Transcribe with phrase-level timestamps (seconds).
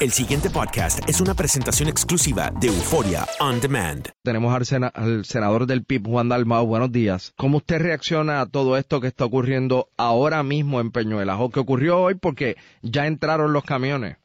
[0.00, 4.08] El siguiente podcast es una presentación exclusiva de Euforia On Demand.
[4.24, 6.66] Tenemos al, sena- al senador del PIB, Juan Dalmau.
[6.66, 7.34] Buenos días.
[7.36, 11.60] ¿Cómo usted reacciona a todo esto que está ocurriendo ahora mismo en Peñuelas o que
[11.60, 14.16] ocurrió hoy porque ya entraron los camiones?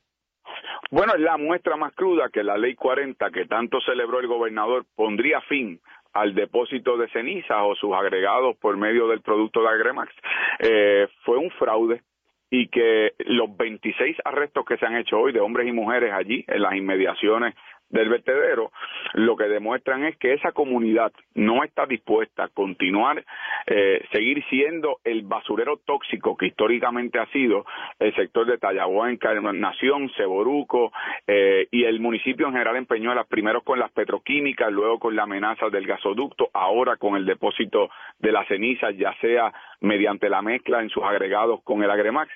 [0.92, 4.86] Bueno, es la muestra más cruda que la ley 40 que tanto celebró el gobernador
[4.96, 5.82] pondría fin
[6.14, 10.14] al depósito de cenizas o sus agregados por medio del producto de Agremax.
[10.60, 12.02] Eh, fue un fraude
[12.49, 16.45] y que los 26 arrestos que se han hecho hoy de hombres y mujeres allí
[16.48, 17.55] en las inmediaciones
[17.95, 18.72] del vertedero,
[19.13, 23.24] lo que demuestran es que esa comunidad no está dispuesta a continuar,
[23.68, 27.65] eh, seguir siendo el basurero tóxico que históricamente ha sido
[27.99, 30.91] el sector de Tallaboa, Encarnación, Ceboruco
[31.26, 35.24] eh, y el municipio en general en Peñuelas, primero con las petroquímicas, luego con la
[35.24, 40.82] amenaza del gasoducto, ahora con el depósito de las cenizas, ya sea mediante la mezcla
[40.82, 42.32] en sus agregados con el Agremax.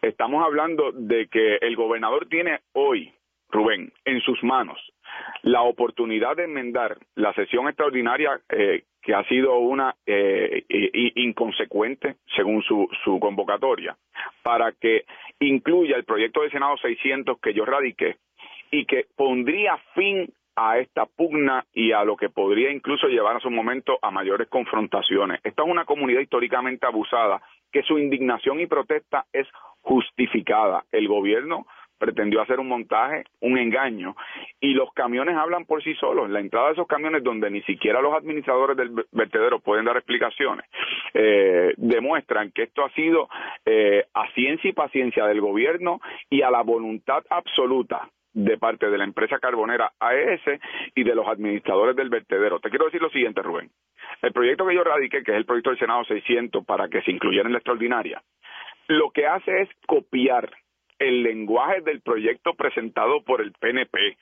[0.00, 3.12] Estamos hablando de que el gobernador tiene hoy,
[3.50, 4.91] Rubén, en sus manos
[5.42, 10.64] la oportunidad de enmendar la sesión extraordinaria eh, que ha sido una eh,
[11.16, 13.96] inconsecuente según su, su convocatoria
[14.42, 15.04] para que
[15.40, 18.16] incluya el proyecto de Senado 600 que yo radiqué
[18.70, 23.40] y que pondría fin a esta pugna y a lo que podría incluso llevar a
[23.40, 25.40] su momento a mayores confrontaciones.
[25.44, 27.40] Esta es una comunidad históricamente abusada
[27.72, 29.48] que su indignación y protesta es
[29.80, 30.84] justificada.
[30.92, 31.66] El gobierno
[32.02, 34.16] pretendió hacer un montaje, un engaño,
[34.60, 36.28] y los camiones hablan por sí solos.
[36.28, 39.96] La entrada de esos camiones, donde ni siquiera los administradores del ver- vertedero pueden dar
[39.96, 40.66] explicaciones,
[41.14, 43.28] eh, demuestran que esto ha sido
[43.64, 48.98] eh, a ciencia y paciencia del gobierno y a la voluntad absoluta de parte de
[48.98, 50.40] la empresa carbonera AES
[50.96, 52.58] y de los administradores del vertedero.
[52.58, 53.70] Te quiero decir lo siguiente, Rubén.
[54.22, 57.12] El proyecto que yo radiqué, que es el proyecto del Senado 600 para que se
[57.12, 58.20] incluyera en la extraordinaria,
[58.88, 60.50] lo que hace es copiar
[61.02, 64.16] el lenguaje del proyecto presentado por el PNP.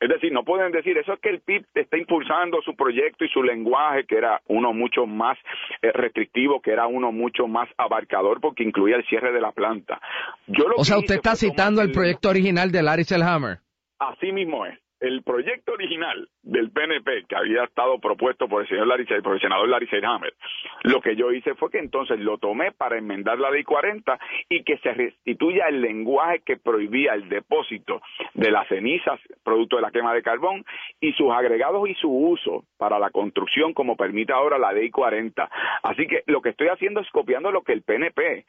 [0.00, 3.28] Es decir, no pueden decir eso es que el PIB está impulsando su proyecto y
[3.28, 5.36] su lenguaje, que era uno mucho más
[5.82, 10.00] eh, restrictivo, que era uno mucho más abarcador, porque incluía el cierre de la planta.
[10.46, 13.58] Yo lo O sea, usted está citando el el proyecto original de Larry Selhammer.
[13.98, 14.78] Así mismo es.
[15.00, 19.40] El proyecto original del PNP que había estado propuesto por el señor Larry, por el
[19.40, 20.34] senador Larry Selhammer,
[20.82, 24.18] lo que yo hice fue que entonces lo tomé para enmendar la ley 40
[24.50, 28.02] y que se restituya el lenguaje que prohibía el depósito
[28.34, 30.64] de las cenizas producto de la quema de carbón
[31.00, 35.50] y sus agregados y su uso para la construcción como permite ahora la ley 40.
[35.82, 38.44] Así que lo que estoy haciendo es copiando lo que el PNP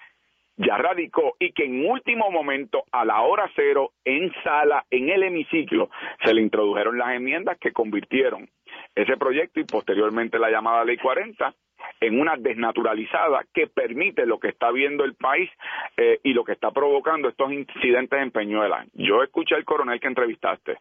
[0.57, 5.23] ya radicó y que en último momento, a la hora cero, en sala, en el
[5.23, 5.89] hemiciclo,
[6.23, 8.49] se le introdujeron las enmiendas que convirtieron
[8.95, 11.53] ese proyecto y posteriormente la llamada Ley 40
[11.99, 15.49] en una desnaturalizada que permite lo que está viendo el país
[15.97, 18.85] eh, y lo que está provocando estos incidentes en Peñuela.
[18.93, 20.77] Yo escuché al coronel que entrevistaste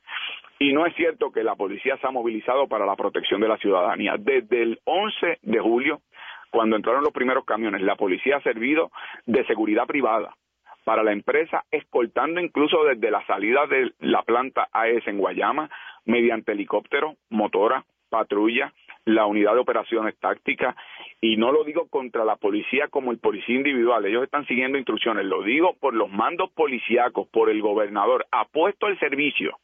[0.58, 3.56] y no es cierto que la policía se ha movilizado para la protección de la
[3.58, 4.16] ciudadanía.
[4.19, 6.00] Desde el 11 de julio,
[6.50, 8.91] cuando entraron los primeros camiones, la policía ha servido
[9.27, 10.34] de seguridad privada
[10.84, 15.71] para la empresa, escoltando incluso desde la salida de la planta AES en Guayama,
[16.05, 18.72] mediante helicóptero, motora, patrulla,
[19.05, 20.75] la unidad de operaciones tácticas,
[21.21, 25.27] y no lo digo contra la policía como el policía individual, ellos están siguiendo instrucciones,
[25.27, 29.59] lo digo por los mandos policíacos, por el gobernador, ha puesto el servicio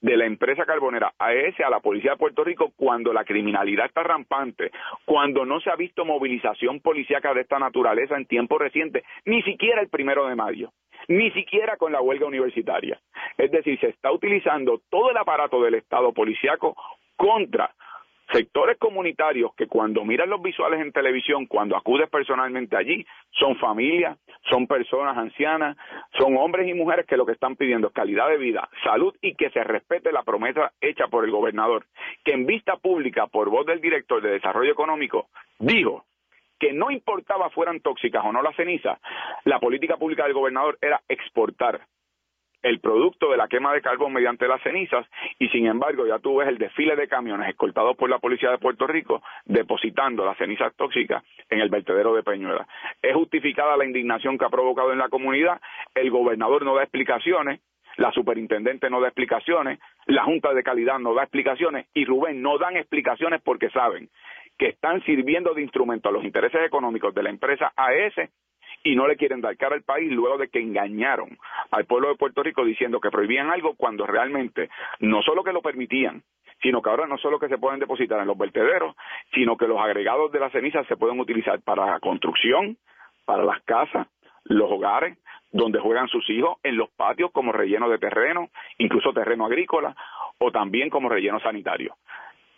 [0.00, 4.02] de la empresa carbonera AES a la policía de Puerto Rico cuando la criminalidad está
[4.02, 4.70] rampante,
[5.04, 9.80] cuando no se ha visto movilización policíaca de esta naturaleza en tiempo reciente, ni siquiera
[9.80, 10.72] el primero de mayo,
[11.08, 13.00] ni siquiera con la huelga universitaria.
[13.36, 16.76] Es decir, se está utilizando todo el aparato del Estado policíaco
[17.16, 17.74] contra
[18.32, 24.18] sectores comunitarios que cuando miran los visuales en televisión, cuando acudes personalmente allí, son familias,
[24.50, 25.76] son personas ancianas,
[26.18, 29.34] son hombres y mujeres que lo que están pidiendo es calidad de vida, salud y
[29.34, 31.86] que se respete la promesa hecha por el gobernador,
[32.24, 35.28] que en vista pública, por voz del director de Desarrollo Económico,
[35.58, 36.04] dijo
[36.58, 38.98] que no importaba fueran tóxicas o no las cenizas,
[39.44, 41.82] la política pública del gobernador era exportar
[42.66, 45.06] el producto de la quema de carbón mediante las cenizas
[45.38, 48.58] y sin embargo ya tú ves el desfile de camiones escoltados por la policía de
[48.58, 52.66] Puerto Rico depositando las cenizas tóxicas en el vertedero de Peñuela.
[53.00, 55.60] Es justificada la indignación que ha provocado en la comunidad,
[55.94, 57.60] el gobernador no da explicaciones,
[57.98, 62.58] la superintendente no da explicaciones, la Junta de Calidad no da explicaciones y Rubén no
[62.58, 64.08] dan explicaciones porque saben
[64.58, 68.28] que están sirviendo de instrumento a los intereses económicos de la empresa AES
[68.86, 71.36] y no le quieren dar cara al país luego de que engañaron
[71.72, 75.60] al pueblo de Puerto Rico diciendo que prohibían algo cuando realmente no solo que lo
[75.60, 76.22] permitían,
[76.62, 78.94] sino que ahora no solo que se pueden depositar en los vertederos,
[79.34, 82.76] sino que los agregados de la ceniza se pueden utilizar para la construcción,
[83.24, 84.06] para las casas,
[84.44, 85.18] los hogares,
[85.50, 89.96] donde juegan sus hijos, en los patios como relleno de terreno, incluso terreno agrícola,
[90.38, 91.96] o también como relleno sanitario.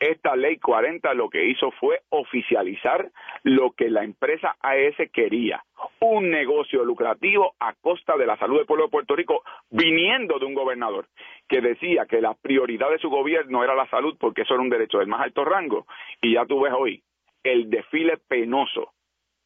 [0.00, 3.10] Esta ley 40 lo que hizo fue oficializar
[3.42, 5.64] lo que la empresa AES quería,
[6.00, 10.46] un negocio lucrativo a costa de la salud del pueblo de Puerto Rico, viniendo de
[10.46, 11.06] un gobernador
[11.48, 14.70] que decía que la prioridad de su gobierno era la salud porque eso era un
[14.70, 15.86] derecho del más alto rango.
[16.22, 17.02] Y ya tú ves hoy
[17.42, 18.92] el desfile penoso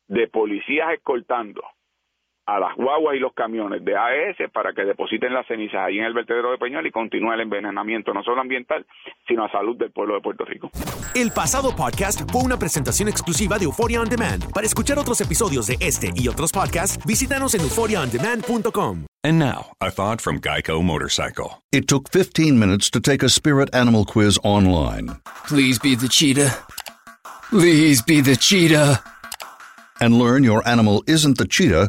[0.09, 1.63] de policías escoltando
[2.47, 6.05] a las guaguas y los camiones de AES para que depositen las cenizas ahí en
[6.05, 8.85] el vertedero de Peñuel y continúe el envenenamiento no solo ambiental,
[9.29, 10.71] sino a salud del pueblo de Puerto Rico.
[11.15, 14.45] El pasado podcast fue una presentación exclusiva de Euphoria On Demand.
[14.53, 19.07] Para escuchar otros episodios de este y otros podcasts, visítanos en euphoriaondemand.com.
[19.25, 21.63] And now, a thought from Geico Motorcycle.
[21.71, 26.51] It took 15 minutes to take a spirit animal quiz online Please be the cheetah.
[27.51, 29.01] Please be the cheetah.
[30.03, 31.89] and learn your animal isn't the cheetah,